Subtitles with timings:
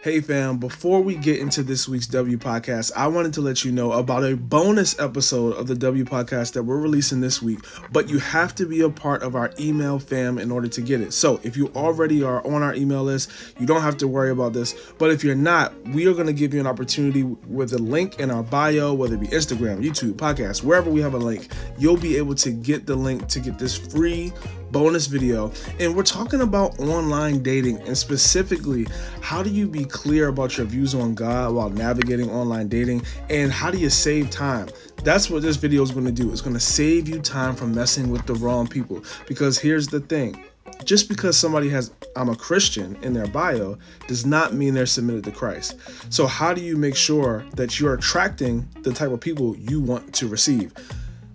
[0.00, 3.72] Hey fam, before we get into this week's W podcast, I wanted to let you
[3.72, 7.58] know about a bonus episode of the W podcast that we're releasing this week,
[7.90, 11.00] but you have to be a part of our email fam in order to get
[11.00, 11.12] it.
[11.12, 14.52] So, if you already are on our email list, you don't have to worry about
[14.52, 17.78] this, but if you're not, we are going to give you an opportunity with a
[17.78, 21.48] link in our bio, whether it be Instagram, YouTube, podcast, wherever we have a link,
[21.76, 24.32] you'll be able to get the link to get this free
[24.70, 25.52] bonus video.
[25.78, 28.86] And we're talking about online dating and specifically
[29.20, 33.50] how do you be clear about your views on God while navigating online dating and
[33.50, 34.68] how do you save time?
[35.04, 36.30] That's what this video is going to do.
[36.32, 39.02] It's going to save you time from messing with the wrong people.
[39.26, 40.44] Because here's the thing
[40.84, 45.24] just because somebody has I'm a Christian in their bio does not mean they're submitted
[45.24, 45.76] to Christ.
[46.10, 50.14] So how do you make sure that you're attracting the type of people you want
[50.14, 50.72] to receive?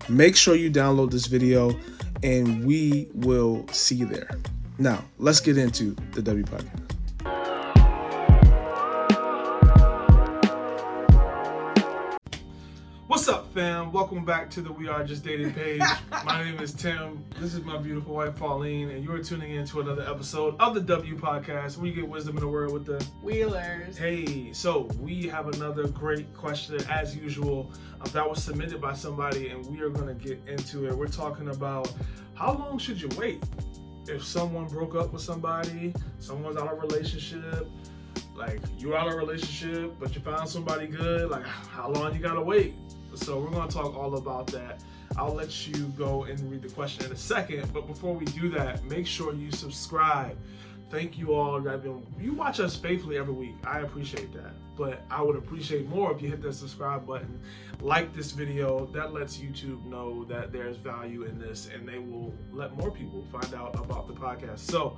[0.10, 1.78] Make sure you download this video
[2.24, 4.30] and we will see you there.
[4.80, 6.93] Now, let's get into the W podcast.
[13.54, 13.92] Fam?
[13.92, 15.80] Welcome back to the We Are Just Dating page.
[16.26, 17.24] my name is Tim.
[17.40, 20.82] This is my beautiful wife, Pauline, and you're tuning in to another episode of the
[20.82, 23.96] W Podcast where you get wisdom in the word with the Wheelers.
[23.96, 29.50] Hey, so we have another great question as usual uh, that was submitted by somebody,
[29.50, 30.98] and we are going to get into it.
[30.98, 31.94] We're talking about
[32.34, 33.44] how long should you wait
[34.08, 37.70] if someone broke up with somebody, someone's out of relationship,
[38.36, 42.42] like you're out of relationship, but you found somebody good, like how long you gotta
[42.42, 42.74] wait?
[43.16, 44.82] So we're gonna talk all about that.
[45.18, 48.50] I'll let you go and read the question in a second, but before we do
[48.50, 50.38] that, make sure you subscribe.
[50.90, 51.84] Thank you all that
[52.20, 53.56] you watch us faithfully every week.
[53.66, 54.54] I appreciate that.
[54.76, 57.40] But I would appreciate more if you hit that subscribe button,
[57.82, 58.86] like this video.
[58.88, 63.24] That lets YouTube know that there's value in this and they will let more people
[63.32, 64.60] find out about the podcast.
[64.60, 64.98] So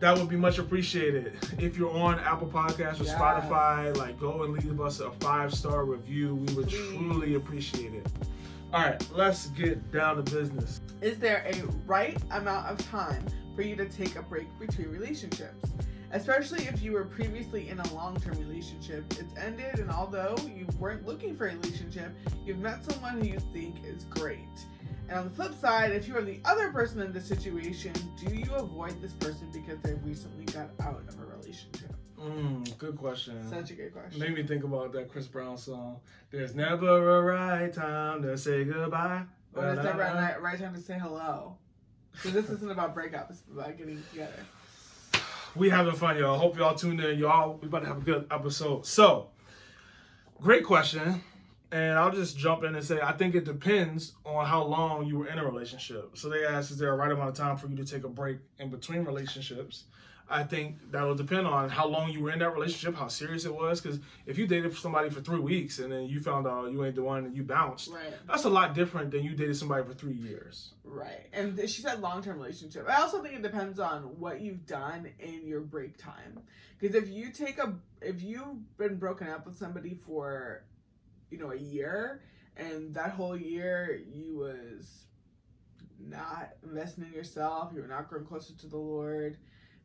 [0.00, 1.36] that would be much appreciated.
[1.58, 3.14] If you're on Apple Podcasts or yes.
[3.14, 6.34] Spotify, like go and leave us a five star review.
[6.34, 6.96] We would Please.
[6.96, 8.06] truly appreciate it.
[8.72, 10.80] All right, let's get down to business.
[11.00, 15.70] Is there a right amount of time for you to take a break between relationships?
[16.10, 20.66] Especially if you were previously in a long term relationship, it's ended, and although you
[20.78, 22.12] weren't looking for a relationship,
[22.44, 24.66] you've met someone who you think is great.
[25.08, 28.34] And on the flip side, if you are the other person in this situation, do
[28.34, 31.92] you avoid this person because they recently got out of a relationship?
[32.18, 33.46] Mm, good question.
[33.50, 34.18] Such a good question.
[34.18, 36.00] Made me think about that Chris Brown song.
[36.30, 39.24] There's never a right time to say goodbye.
[39.54, 41.56] Or there's never a right, right time to say hello.
[42.22, 43.30] So this isn't about breakup.
[43.30, 44.32] It's about getting together.
[45.54, 46.38] We having fun, y'all.
[46.38, 47.18] Hope y'all tuned in.
[47.18, 48.86] Y'all, we about to have a good episode.
[48.86, 49.28] So,
[50.40, 51.22] great question.
[51.72, 55.18] And I'll just jump in and say, I think it depends on how long you
[55.18, 56.16] were in a relationship.
[56.16, 58.08] So they asked, is there a right amount of time for you to take a
[58.08, 59.84] break in between relationships?
[60.28, 63.54] I think that'll depend on how long you were in that relationship, how serious it
[63.54, 63.80] was.
[63.80, 66.94] Because if you dated somebody for three weeks and then you found out you ain't
[66.94, 68.14] the one and you bounced, right.
[68.26, 70.72] that's a lot different than you dated somebody for three years.
[70.82, 71.26] Right.
[71.32, 72.88] And she said long term relationship.
[72.88, 76.40] I also think it depends on what you've done in your break time.
[76.78, 80.62] Because if you take a, if you've been broken up with somebody for
[81.30, 82.22] you know, a year,
[82.56, 85.06] and that whole year you was
[85.98, 89.38] not investing in yourself, you were not growing closer to the Lord,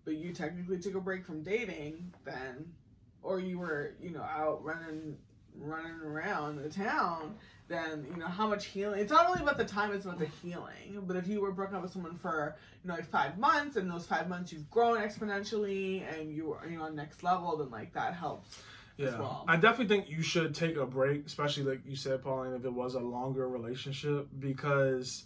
[0.05, 2.73] but you technically took a break from dating, then,
[3.21, 5.17] or you were, you know, out running
[5.55, 7.35] running around the town,
[7.67, 8.99] then you know how much healing.
[8.99, 11.03] It's not only about the time; it's about the healing.
[11.05, 13.89] But if you were broken up with someone for you know like five months, and
[13.89, 17.93] those five months you've grown exponentially, and you are you know next level, then like
[17.93, 18.61] that helps
[18.99, 19.17] yeah.
[19.17, 19.45] Well.
[19.47, 22.73] I definitely think you should take a break, especially like you said, Pauline, if it
[22.73, 25.23] was a longer relationship, because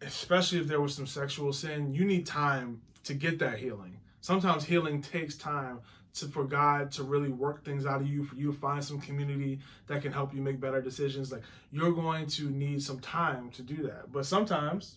[0.00, 3.98] especially if there was some sexual sin, you need time to get that healing.
[4.22, 5.80] Sometimes healing takes time
[6.14, 8.98] to for God to really work things out of you, for you to find some
[8.98, 11.30] community that can help you make better decisions.
[11.30, 14.10] Like you're going to need some time to do that.
[14.10, 14.96] But sometimes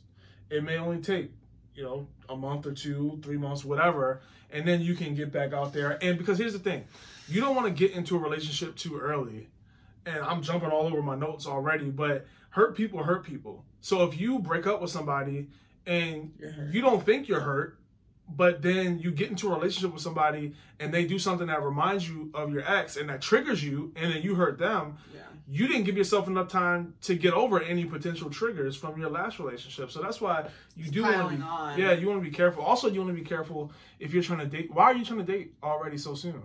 [0.50, 1.32] it may only take,
[1.80, 5.54] you know, a month or two, three months, whatever, and then you can get back
[5.54, 5.98] out there.
[6.04, 6.84] And because here's the thing
[7.30, 9.48] you don't want to get into a relationship too early.
[10.06, 13.64] And I'm jumping all over my notes already, but hurt people hurt people.
[13.80, 15.48] So if you break up with somebody
[15.86, 16.34] and
[16.72, 17.79] you don't think you're hurt,
[18.36, 22.08] but then you get into a relationship with somebody and they do something that reminds
[22.08, 25.22] you of your ex and that triggers you and then you hurt them yeah.
[25.48, 29.40] you didn't give yourself enough time to get over any potential triggers from your last
[29.40, 31.80] relationship so that's why you it's do want to be on.
[31.80, 34.40] yeah you want to be careful also you want to be careful if you're trying
[34.40, 36.42] to date why are you trying to date already so soon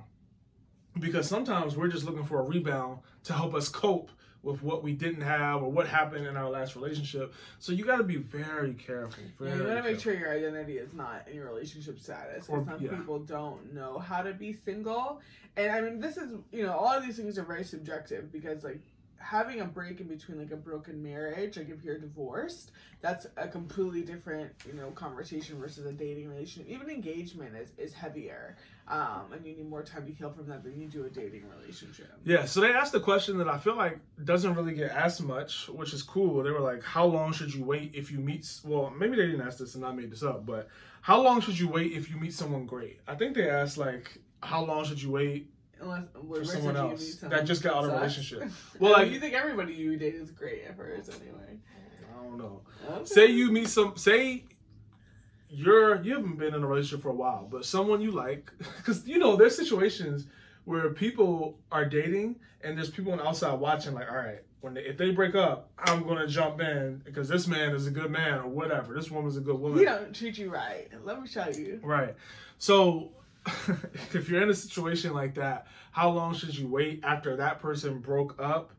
[1.01, 4.11] because sometimes we're just looking for a rebound to help us cope
[4.45, 7.33] with what we didn't have or what happened in our last relationship.
[7.59, 9.25] So you got to be very careful.
[9.39, 12.47] Very Yeah, you gotta make sure your identity is not in your relationship status.
[12.49, 12.91] Or- some yeah.
[12.91, 15.21] people don't know how to be single.
[15.57, 18.65] And I mean, this is, you know, all of these things are very subjective because,
[18.65, 18.81] like,
[19.25, 23.49] having a break in between, like, a broken marriage, like, if you're divorced, that's a
[23.49, 26.71] completely different, you know, conversation versus a dating relationship.
[26.71, 28.57] Even engagement is, is heavier.
[28.87, 31.45] Um, and you need more time to heal from that than you do a dating
[31.59, 32.13] relationship.
[32.25, 35.71] Yeah, so they asked a question that I feel like doesn't really get asked much,
[35.71, 36.43] which is cool.
[36.43, 39.41] They were like, "How long should you wait if you meet?" Well, maybe they didn't
[39.41, 40.45] ask this, and I made this up.
[40.45, 40.69] But
[41.01, 43.01] how long should you wait if you meet someone great?
[43.09, 45.51] I think they asked like, "How long should you wait
[45.85, 48.41] Unless for someone else that that just got out of a relationship?"
[48.79, 51.59] Well, Well, like, you think everybody you date is great at first, anyway.
[52.11, 52.63] I don't know.
[52.89, 53.05] Okay.
[53.05, 53.97] Say you meet some.
[53.97, 54.45] Say
[55.49, 59.07] you're you haven't been in a relationship for a while, but someone you like, because
[59.07, 60.27] you know there's situations
[60.65, 63.95] where people are dating and there's people on the outside watching.
[63.95, 67.47] Like, all right, when they, if they break up, I'm gonna jump in because this
[67.47, 68.95] man is a good man or whatever.
[68.95, 69.79] This woman's a good woman.
[69.79, 70.89] He don't treat you right.
[71.05, 71.81] Let me show you.
[71.83, 72.15] Right.
[72.59, 73.13] So
[74.15, 77.99] if you're in a situation like that, how long should you wait after that person
[77.99, 78.73] broke up?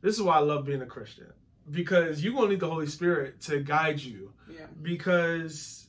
[0.00, 1.32] This is why I love being a Christian.
[1.70, 4.32] Because you're gonna need the Holy Spirit to guide you.
[4.50, 4.66] Yeah.
[4.80, 5.86] Because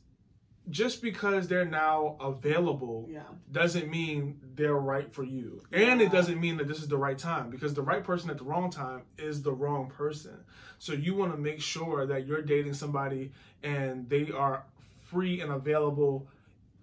[0.69, 3.24] just because they're now available Yeah.
[3.51, 5.63] doesn't mean they're right for you.
[5.71, 8.38] And it doesn't mean that this is the right time because the right person at
[8.38, 10.38] the wrong time is the wrong person.
[10.77, 13.31] So you want to make sure that you're dating somebody
[13.63, 14.63] and they are
[15.06, 16.27] free and available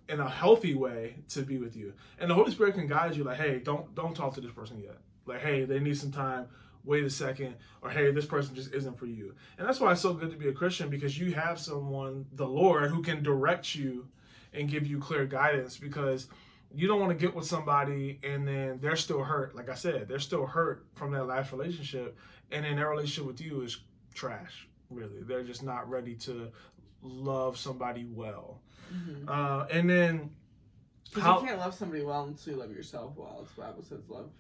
[0.08, 1.92] in a healthy way to be with you.
[2.18, 4.80] And the Holy Spirit can guide you like, "Hey, don't don't talk to this person
[4.80, 6.48] yet." Like, "Hey, they need some time.
[6.84, 7.56] Wait a second.
[7.82, 10.36] Or, "Hey, this person just isn't for you." And that's why it's so good to
[10.36, 14.06] be a Christian because you have someone, the Lord, who can direct you
[14.52, 16.28] and give you clear guidance because
[16.72, 19.54] you don't want to get with somebody and then they're still hurt.
[19.54, 22.16] Like I said, they're still hurt from that last relationship,
[22.52, 23.78] and then their relationship with you is
[24.14, 24.68] trash.
[24.90, 26.52] Really, they're just not ready to
[27.02, 28.60] love somebody well.
[28.94, 29.28] Mm-hmm.
[29.28, 30.30] Uh, and then
[31.14, 33.46] How- you can't love somebody well until you love yourself well.
[33.54, 34.30] The Bible says, love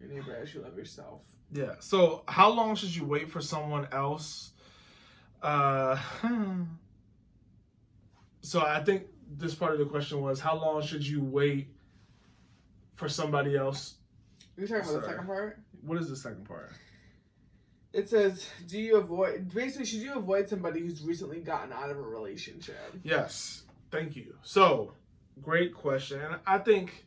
[0.00, 1.22] your neighbor as you love yourself.
[1.52, 4.52] yeah, so how long should you wait for someone else?
[5.42, 5.98] Uh,
[8.42, 9.04] so I think
[9.36, 11.68] this part of the question was how long should you wait
[12.94, 13.94] for somebody else?
[14.56, 15.58] You're talking about the second part?
[15.82, 16.70] What is the second part?
[17.92, 21.98] It says, do you avoid, basically, should you avoid somebody who's recently gotten out of
[21.98, 22.76] a relationship?
[23.02, 24.36] Yes, thank you.
[24.42, 24.92] So,
[25.42, 26.20] great question.
[26.20, 27.04] And I think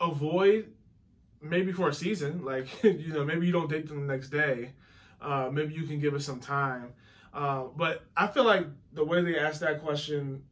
[0.00, 0.72] avoid
[1.40, 4.72] maybe for a season, like you know, maybe you don't date them the next day.
[5.20, 6.92] Uh, maybe you can give it some time.
[7.34, 10.42] Uh, but I feel like the way they asked that question,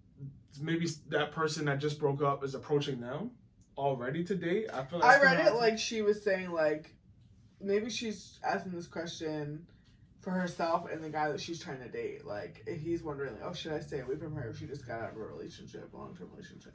[0.60, 3.30] maybe that person that just broke up is approaching them
[3.78, 4.66] already to date.
[4.72, 5.00] I feel.
[5.00, 6.94] Like I read it like she was saying, like,
[7.60, 9.66] maybe she's asking this question
[10.26, 12.26] for herself and the guy that she's trying to date.
[12.26, 14.84] Like, if he's wondering, like, oh, should I stay away from her if she just
[14.84, 16.72] got out of a relationship, a long term relationship?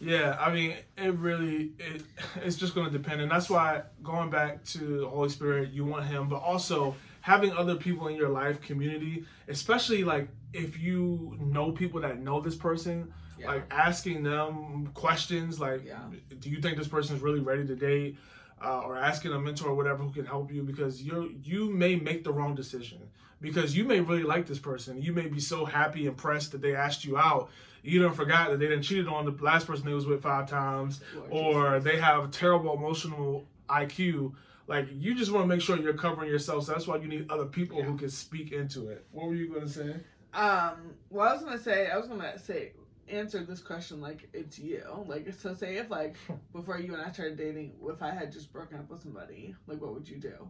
[0.00, 2.02] Yeah, I mean, it really it
[2.36, 5.84] it's just going to depend, and that's why going back to the Holy Spirit, you
[5.84, 11.36] want Him, but also having other people in your life, community, especially like if you
[11.40, 13.48] know people that know this person, Yeah.
[13.48, 15.98] like asking them questions, like, Yeah.
[16.38, 18.16] do you think this person is really ready to date?
[18.62, 21.94] Uh, or asking a mentor or whatever who can help you because you you may
[21.96, 22.98] make the wrong decision.
[23.40, 25.00] Because you may really like this person.
[25.00, 27.50] You may be so happy impressed that they asked you out.
[27.84, 30.50] You don't forgot that they didn't cheated on the last person they was with five
[30.50, 31.00] times.
[31.14, 31.84] Lord or Jesus.
[31.84, 34.32] they have terrible emotional IQ
[34.66, 36.64] like you just want to make sure you're covering yourself.
[36.64, 39.06] So that's why you need other people who can speak into it.
[39.12, 39.96] What were you going to say?
[40.34, 42.72] Um, well, I was gonna say, I was gonna say,
[43.10, 44.82] answer this question like it's you.
[45.06, 46.16] Like, so say if like
[46.52, 49.80] before you and I started dating, if I had just broken up with somebody, like,
[49.80, 50.48] what would you do?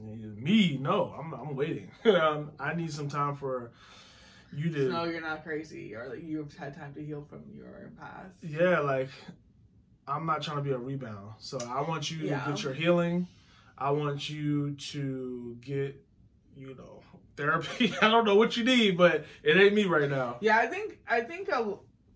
[0.00, 3.72] me no I'm, I'm waiting um, I need some time for
[4.52, 7.90] you to No, you're not crazy, or like you've had time to heal from your
[7.98, 8.34] past.
[8.42, 9.08] yeah, like
[10.06, 11.32] I'm not trying to be a rebound.
[11.38, 12.44] So I want you Yeah.
[12.44, 13.26] to get your healing.
[13.76, 16.00] I want you to get,
[16.56, 17.02] you know,
[17.36, 17.92] therapy.
[18.02, 20.36] I don't know what you need, but it ain't me right now.
[20.40, 21.50] Yeah, I think I think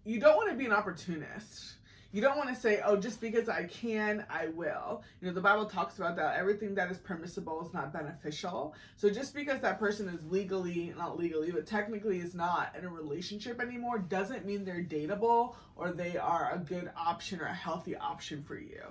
[0.04, 1.74] you don't want to be an opportunist.
[2.12, 5.40] You don't want to say, "Oh, just because I can, I will." You know, the
[5.40, 6.36] Bible talks about that.
[6.36, 8.74] Everything that is permissible is not beneficial.
[8.96, 12.90] So just because that person is legally, not legally, but technically is not in a
[12.90, 17.96] relationship anymore, doesn't mean they're dateable or they are a good option or a healthy
[17.96, 18.82] option for you.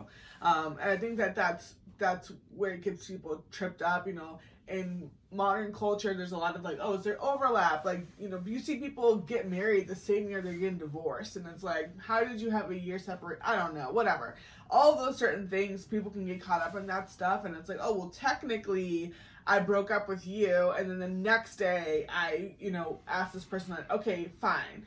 [0.42, 4.08] Um, and I think that that's that's where it gets people tripped up.
[4.08, 7.86] You know, in modern culture there's a lot of like oh is there overlap?
[7.86, 11.48] Like you know you see people get married the same year they're getting divorced and
[11.48, 13.40] it's like how did you have a year separate?
[13.42, 14.36] I don't know whatever.
[14.70, 17.80] All those certain things people can get caught up in that stuff and it's like
[17.82, 19.12] oh well technically
[19.48, 23.46] i broke up with you and then the next day i you know asked this
[23.46, 24.86] person like okay fine.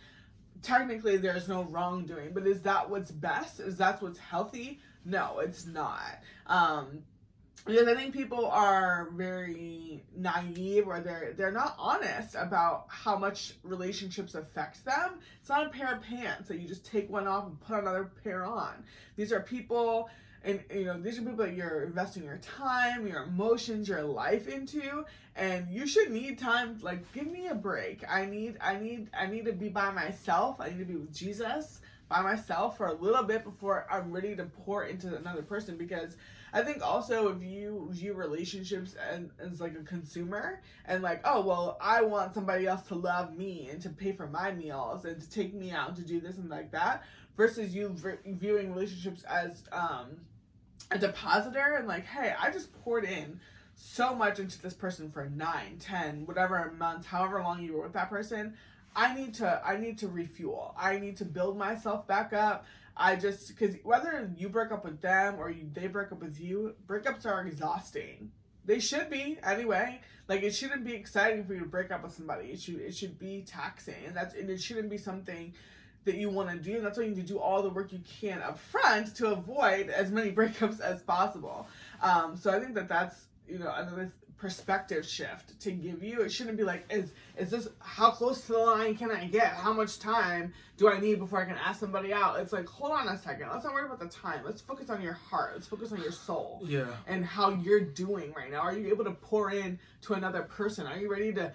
[0.62, 3.61] Technically there's no wrongdoing but is that what's best?
[3.61, 4.81] Is that what's healthy?
[5.04, 6.21] No it's not.
[6.47, 7.02] Um
[7.64, 13.54] because I think people are very naive or they're they're not honest about how much
[13.62, 15.21] relationships affect them.
[15.40, 18.11] It's not a pair of pants that you just take one off and put another
[18.23, 18.85] pair on.
[19.16, 20.11] These are people
[20.42, 24.47] and you know these are people that you're investing your time, your emotions, your life
[24.47, 25.04] into
[25.37, 28.04] and you should need time like give me a break.
[28.09, 30.61] I need I need I need to be by myself.
[30.61, 31.80] I need to be with Jesus
[32.11, 36.16] by myself for a little bit before I'm ready to pour into another person because
[36.54, 41.44] I think also if you view relationships as, as like a consumer and like, oh,
[41.44, 45.20] well, I want somebody else to love me and to pay for my meals and
[45.20, 47.02] to take me out and to do this and like that
[47.37, 50.16] versus you v- viewing relationships as um,
[50.92, 53.40] a depositor and like, hey, I just poured in
[53.75, 57.94] so much into this person for nine, ten, whatever months, however long you were with
[57.94, 58.54] that person.
[58.96, 60.73] I need to I need to refuel.
[60.78, 62.64] I need to build myself back up.
[62.96, 66.40] I just because whether you break up with them or you, they break up with
[66.40, 68.30] you, breakups are exhausting.
[68.64, 70.00] They should be anyway.
[70.28, 72.48] Like it shouldn't be exciting for you to break up with somebody.
[72.48, 75.52] It should it should be taxing, and that's and it shouldn't be something
[76.04, 76.76] that you want to do.
[76.76, 79.32] And that's why you need to do all the work you can up front to
[79.32, 81.66] avoid as many breakups as possible.
[82.00, 84.12] Um, so I think that that's you know another
[84.44, 86.20] perspective shift to give you.
[86.20, 89.54] It shouldn't be like, is is this how close to the line can I get?
[89.54, 92.38] How much time do I need before I can ask somebody out?
[92.40, 93.48] It's like, hold on a second.
[93.50, 94.42] Let's not worry about the time.
[94.44, 95.52] Let's focus on your heart.
[95.54, 96.60] Let's focus on your soul.
[96.62, 96.88] Yeah.
[97.06, 98.58] And how you're doing right now.
[98.58, 100.86] Are you able to pour in to another person?
[100.86, 101.50] Are you ready to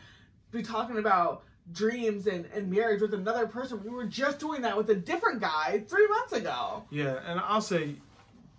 [0.50, 3.84] be talking about dreams and, and marriage with another person?
[3.84, 6.86] We were just doing that with a different guy three months ago.
[6.90, 7.98] Yeah, and I'll say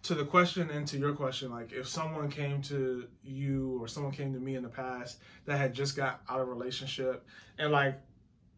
[0.03, 4.13] to the question and to your question, like if someone came to you or someone
[4.13, 7.27] came to me in the past that had just got out of a relationship
[7.59, 8.01] and like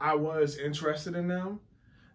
[0.00, 1.61] I was interested in them,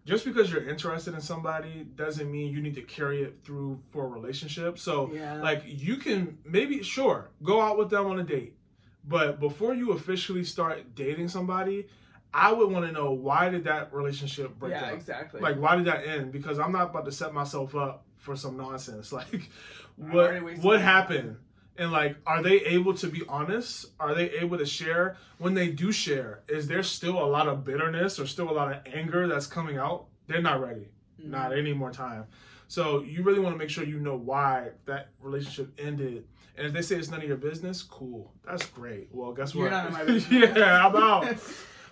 [0.06, 4.04] just because you're interested in somebody doesn't mean you need to carry it through for
[4.06, 4.78] a relationship.
[4.78, 5.34] So Yeah.
[5.42, 8.56] like you can maybe sure go out with them on a date,
[9.04, 11.86] but before you officially start dating somebody,
[12.32, 14.92] I would want to know why did that relationship break yeah, up?
[14.94, 15.40] exactly.
[15.40, 16.30] Like, why did that end?
[16.32, 19.12] Because I'm not about to set myself up for some nonsense.
[19.18, 19.48] Like,
[19.96, 21.36] what what happened?
[21.76, 23.86] And like, are they able to be honest?
[23.98, 25.16] Are they able to share?
[25.38, 28.72] When they do share, is there still a lot of bitterness or still a lot
[28.72, 30.06] of anger that's coming out?
[30.26, 30.88] They're not ready.
[31.20, 31.30] Mm-hmm.
[31.30, 32.26] Not any more time.
[32.68, 36.26] So you really want to make sure you know why that relationship ended.
[36.56, 38.32] And if they say it's none of your business, cool.
[38.44, 39.08] That's great.
[39.12, 39.70] Well, guess what?
[39.70, 40.56] none of my business.
[40.56, 41.36] yeah, I'm out.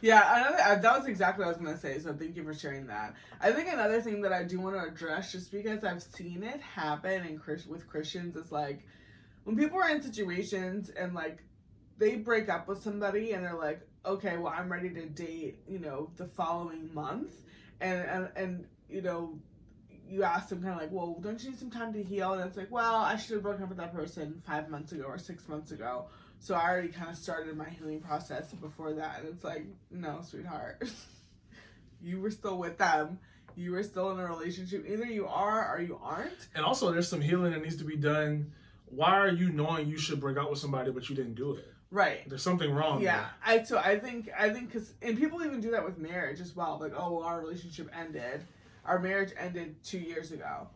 [0.07, 1.99] Yeah, another, uh, that was exactly what I was gonna say.
[1.99, 3.15] So thank you for sharing that.
[3.41, 6.61] I think another thing that I do want to address, just because I've seen it
[6.61, 8.87] happen in Chris with Christians, is like
[9.45, 11.43] when people are in situations and like
[11.99, 15.81] they break up with somebody and they're like, okay, well I'm ready to date, you
[15.81, 17.33] know, the following month,
[17.81, 19.39] and and, and you know.
[20.09, 22.35] You ask them kind of like, well, don't you need some time to heal?
[22.35, 25.03] And it's like, well, I should have broken up with that person five months ago
[25.03, 26.07] or six months ago.
[26.40, 30.21] So I already kind of started my healing process before that, and it's like, no,
[30.23, 30.83] sweetheart,
[32.02, 33.19] you were still with them.
[33.57, 34.85] You were still in a relationship.
[34.87, 36.49] Either you are or you aren't.
[36.55, 38.52] And also, there's some healing that needs to be done.
[38.87, 41.73] Why are you knowing you should break up with somebody but you didn't do it?
[41.90, 42.28] Right.
[42.28, 43.00] There's something wrong.
[43.00, 43.26] Yeah.
[43.45, 46.55] I so I think I think because and people even do that with marriage as
[46.55, 46.78] well.
[46.81, 48.45] Like, oh, well, our relationship ended.
[48.85, 50.69] Our marriage ended two years ago.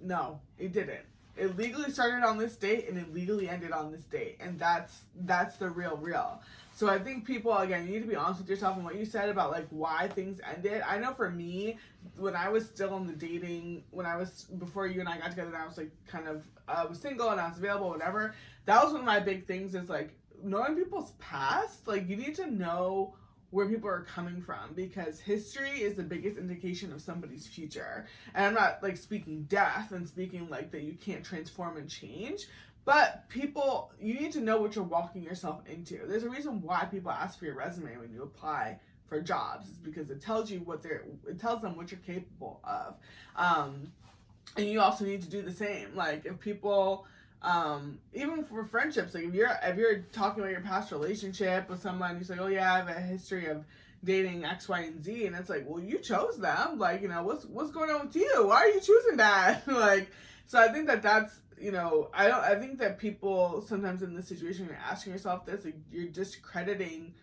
[0.00, 1.04] No, it didn't.
[1.36, 5.02] It legally started on this date and it legally ended on this date, and that's
[5.24, 6.42] that's the real real.
[6.74, 9.04] So I think people again, you need to be honest with yourself and what you
[9.04, 10.82] said about like why things ended.
[10.86, 11.78] I know for me,
[12.16, 15.30] when I was still on the dating, when I was before you and I got
[15.30, 18.34] together, and I was like kind of I was single and I was available, whatever.
[18.66, 19.74] That was one of my big things.
[19.74, 21.88] Is like knowing people's past.
[21.88, 23.14] Like you need to know
[23.52, 28.06] where people are coming from because history is the biggest indication of somebody's future.
[28.34, 32.46] And I'm not like speaking death and speaking like that you can't transform and change,
[32.86, 36.00] but people, you need to know what you're walking yourself into.
[36.06, 39.76] There's a reason why people ask for your resume when you apply for jobs, is
[39.76, 42.94] because it tells you what they're, it tells them what you're capable of.
[43.36, 43.92] Um,
[44.56, 45.94] and you also need to do the same.
[45.94, 47.06] Like if people,
[47.42, 51.82] um, even for friendships, like if you're if you're talking about your past relationship with
[51.82, 53.64] someone, you say, "Oh yeah, I have a history of
[54.04, 56.78] dating X, Y, and Z," and it's like, well, you chose them.
[56.78, 58.46] Like, you know, what's what's going on with you?
[58.46, 59.62] Why are you choosing that?
[59.66, 60.10] like,
[60.46, 62.40] so I think that that's you know, I don't.
[62.44, 67.14] I think that people sometimes in this situation, you're asking yourself this, like, you're discrediting.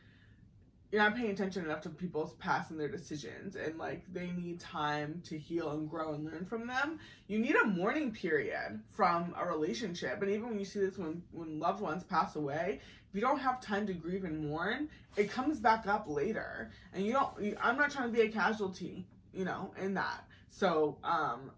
[0.91, 4.59] You're not paying attention enough to people's past and their decisions, and like they need
[4.59, 6.99] time to heal and grow and learn from them.
[7.27, 11.21] You need a mourning period from a relationship, and even when you see this when
[11.31, 15.29] when loved ones pass away, if you don't have time to grieve and mourn, it
[15.31, 17.57] comes back up later, and you don't.
[17.61, 20.25] I'm not trying to be a casualty, you know, in that.
[20.49, 21.51] So, um,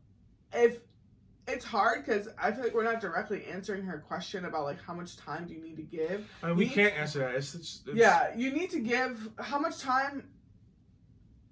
[0.53, 0.79] if
[1.47, 4.93] it's hard because I feel like we're not directly answering her question about like how
[4.93, 6.29] much time do you need to give.
[6.43, 7.35] I mean, we can't answer that.
[7.35, 10.27] It's, it's, it's, yeah, you need to give how much time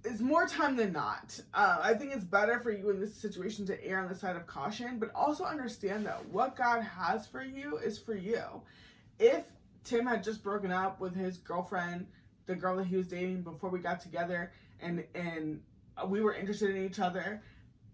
[0.06, 1.40] is more time than not.
[1.54, 4.36] Uh, I think it's better for you in this situation to err on the side
[4.36, 8.44] of caution, but also understand that what God has for you is for you.
[9.20, 9.44] If
[9.84, 12.08] Tim had just broken up with his girlfriend,
[12.46, 15.62] the girl that he was dating before we got together, and and
[16.08, 17.42] we were interested in each other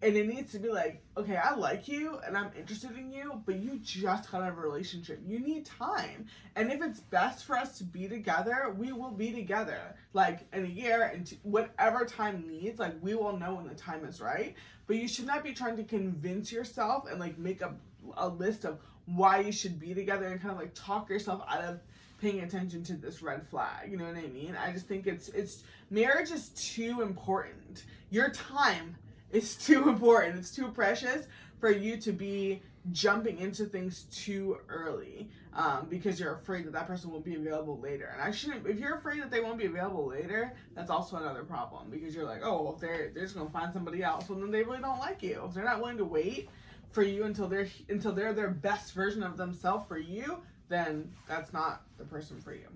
[0.02, 3.42] and it needs to be like, okay, I like you and I'm interested in you,
[3.46, 5.20] but you just got out of a relationship.
[5.26, 6.26] You need time.
[6.54, 9.96] And if it's best for us to be together, we will be together.
[10.12, 13.74] Like in a year and t- whatever time needs, like we will know when the
[13.74, 14.54] time is right.
[14.86, 17.74] But you should not be trying to convince yourself and like make a,
[18.18, 21.62] a list of why you should be together and kind of like talk yourself out
[21.62, 21.80] of
[22.20, 23.90] paying attention to this red flag.
[23.90, 24.56] You know what I mean?
[24.62, 27.84] I just think it's it's marriage is too important.
[28.10, 28.96] Your time
[29.36, 30.38] is too important.
[30.38, 31.26] It's too precious
[31.60, 32.62] for you to be
[32.92, 37.78] jumping into things too early um, because you're afraid that that person will be available
[37.80, 38.10] later.
[38.12, 38.66] And I shouldn't.
[38.66, 42.24] If you're afraid that they won't be available later, that's also another problem because you're
[42.24, 44.98] like, oh, well, they're they're just gonna find somebody else, well then they really don't
[44.98, 45.42] like you.
[45.46, 46.48] If they're not willing to wait
[46.90, 50.38] for you until they're until they're their best version of themselves for you,
[50.68, 52.68] then that's not the person for you.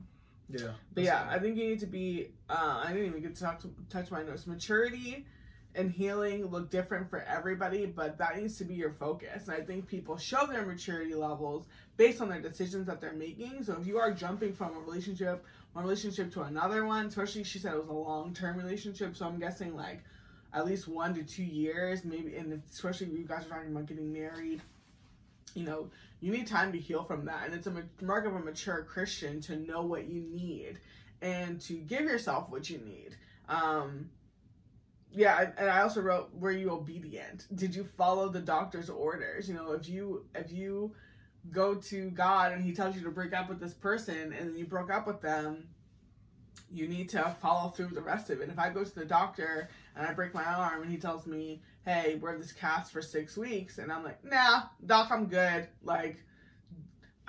[0.48, 0.72] Yeah.
[0.94, 2.32] But yeah, I think you need to be.
[2.48, 4.46] Uh, I didn't even get to talk to touch my notes.
[4.46, 5.26] Maturity
[5.74, 9.46] and healing look different for everybody, but that needs to be your focus.
[9.46, 13.62] And I think people show their maturity levels based on their decisions that they're making.
[13.62, 17.60] So if you are jumping from a relationship, one relationship to another one, especially she
[17.60, 20.02] said it was a long term relationship, so I'm guessing like
[20.52, 23.86] at least one to two years, maybe, and especially if you guys are talking about
[23.86, 24.60] getting married,
[25.54, 25.88] you know,
[26.20, 27.46] you need time to heal from that.
[27.46, 30.80] And it's a mark of a mature Christian to know what you need
[31.22, 33.16] and to give yourself what you need.
[33.48, 34.10] Um,
[35.12, 37.46] yeah, and I also wrote, were you obedient?
[37.54, 39.48] Did you follow the doctor's orders?
[39.48, 40.94] You know, if you if you
[41.50, 44.66] go to God and He tells you to break up with this person and you
[44.66, 45.68] broke up with them,
[46.70, 48.48] you need to follow through the rest of it.
[48.48, 51.62] If I go to the doctor and I break my arm and he tells me,
[51.84, 56.22] "Hey, wear this cast for six weeks," and I'm like, "Nah, doc, I'm good." Like,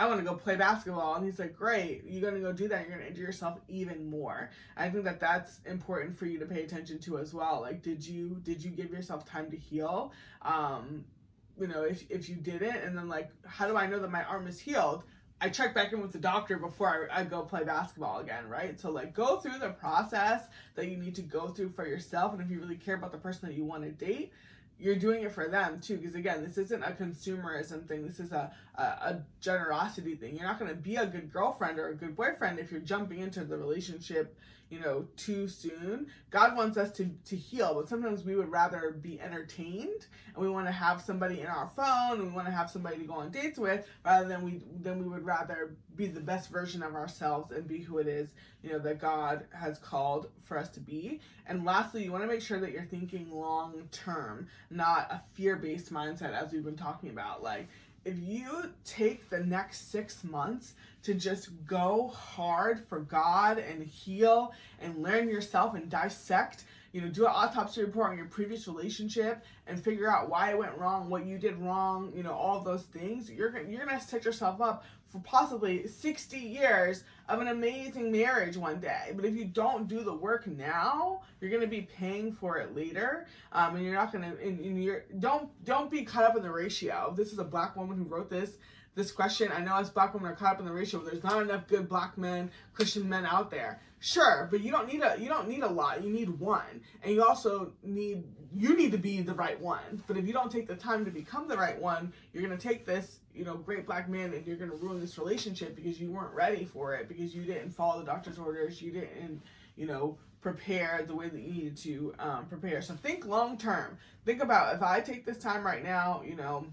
[0.02, 1.14] I want to go play basketball.
[1.14, 2.82] And he's like, great, you're going to go do that.
[2.82, 4.50] You're going to injure yourself even more.
[4.76, 7.62] I think that that's important for you to pay attention to as well.
[7.62, 10.12] Like, did you, did you give yourself time to heal?
[10.42, 11.06] Um,
[11.60, 14.24] you know, if, if you didn't, and then like, how do I know that my
[14.24, 15.04] arm is healed?
[15.40, 18.80] I check back in with the doctor before I, I go play basketball again, right?
[18.80, 22.34] So like go through the process that you need to go through for yourself.
[22.34, 24.34] And if you really care about the person that you want to date,
[24.82, 28.06] you're doing it for them too because again this isn't a consumerism thing.
[28.06, 30.36] This is a, a, a generosity thing.
[30.36, 33.20] You're not going to be a good girlfriend or a good boyfriend if you're jumping
[33.20, 34.38] into the relationship
[34.72, 36.08] you know too soon.
[36.32, 40.50] God wants us to to heal but sometimes we would rather be entertained and we
[40.50, 43.14] want to have somebody in our phone and we want to have somebody to go
[43.14, 46.96] on dates with rather than we then we would rather be the best version of
[46.96, 48.30] ourselves and be who it is
[48.64, 51.20] you know that god has called for us to be.
[51.48, 55.92] And lastly you want to make sure that you're thinking long term not a fear-based
[55.92, 57.68] mindset as we've been talking about like
[58.04, 64.54] if you take the next six months to just go hard for God and heal
[64.80, 69.44] and learn yourself and dissect, you know, do an autopsy report on your previous relationship
[69.68, 72.84] and figure out why it went wrong, what you did wrong, you know, all those
[72.84, 78.58] things, you're you're gonna set yourself up for possibly 60 years of an amazing marriage
[78.58, 79.12] one day.
[79.16, 83.28] But if you don't do the work now, you're gonna be paying for it later,
[83.52, 84.34] um, and you're not gonna.
[84.42, 87.14] And, and you're don't don't be caught up in the ratio.
[87.16, 88.52] This is a black woman who wrote this
[88.96, 89.52] this question.
[89.54, 91.02] I know as black women are caught up in the ratio.
[91.02, 93.80] There's not enough good black men, Christian men out there.
[94.04, 96.04] Sure, but you don't need a you don't need a lot.
[96.04, 100.04] You need one, and you also need you need to be the right one.
[100.08, 102.84] But if you don't take the time to become the right one, you're gonna take
[102.84, 106.34] this you know great black man and you're gonna ruin this relationship because you weren't
[106.34, 108.82] ready for it because you didn't follow the doctor's orders.
[108.82, 109.40] You didn't
[109.76, 112.82] you know prepare the way that you needed to um, prepare.
[112.82, 114.00] So think long term.
[114.26, 116.66] Think about if I take this time right now, you know,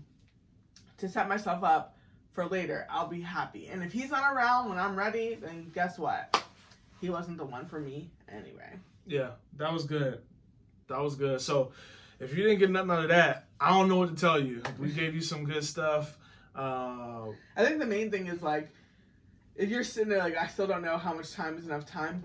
[0.96, 1.94] to set myself up
[2.32, 3.66] for later, I'll be happy.
[3.66, 6.42] And if he's not around when I'm ready, then guess what?
[7.00, 8.78] He wasn't the one for me anyway.
[9.06, 10.20] Yeah, that was good.
[10.88, 11.40] That was good.
[11.40, 11.72] So
[12.20, 14.62] if you didn't get nothing out of that, I don't know what to tell you.
[14.78, 16.16] We gave you some good stuff.
[16.54, 18.70] Uh, I think the main thing is like,
[19.54, 22.24] if you're sitting there like, I still don't know how much time is enough time.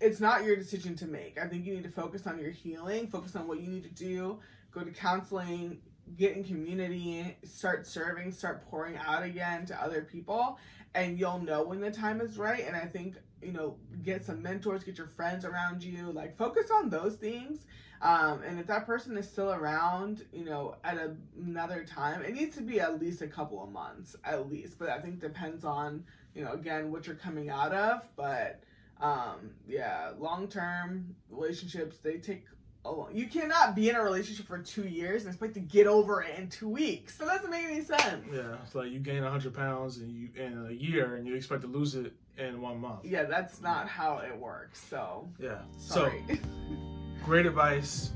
[0.00, 1.38] It's not your decision to make.
[1.40, 3.90] I think you need to focus on your healing, focus on what you need to
[3.90, 4.38] do,
[4.72, 5.78] go to counseling,
[6.16, 10.58] get in community, start serving, start pouring out again to other people,
[10.94, 12.66] and you'll know when the time is right.
[12.66, 16.70] And I think, you know, get some mentors, get your friends around you, like focus
[16.72, 17.60] on those things.
[18.00, 22.34] Um, and if that person is still around, you know, at a, another time, it
[22.34, 24.78] needs to be at least a couple of months, at least.
[24.78, 28.08] But I think depends on, you know, again, what you're coming out of.
[28.16, 28.62] But
[29.00, 32.46] um, yeah, long term relationships, they take
[32.84, 36.22] Oh, you cannot be in a relationship for two years and expect to get over
[36.22, 37.16] it in two weeks.
[37.16, 38.24] That doesn't make any sense.
[38.32, 41.62] yeah, it's like you gain hundred pounds and you in a year, and you expect
[41.62, 43.04] to lose it in one month.
[43.04, 44.82] Yeah, that's not how it works.
[44.90, 45.58] So Yeah.
[45.78, 46.24] sorry.
[46.28, 46.36] So
[47.24, 48.10] great advice.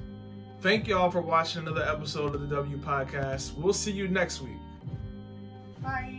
[0.62, 3.54] Thank y'all for watching another episode of the W Podcast.
[3.56, 4.56] We'll see you next week.
[5.82, 6.15] Bye.